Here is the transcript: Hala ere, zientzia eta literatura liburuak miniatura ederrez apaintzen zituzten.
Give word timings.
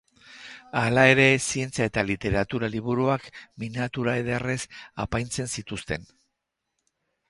Hala 0.79 1.03
ere, 1.09 1.27
zientzia 1.47 1.87
eta 1.91 2.05
literatura 2.07 2.71
liburuak 2.77 3.31
miniatura 3.65 4.19
ederrez 4.25 4.61
apaintzen 5.09 5.57
zituzten. 5.59 6.15